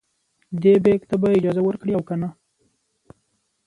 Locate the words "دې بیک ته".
0.61-1.15